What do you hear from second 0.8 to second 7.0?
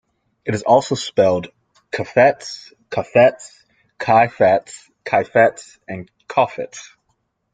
spelled Chafets, Chaffetz, Chaifetz, Cheifetz, Chofets.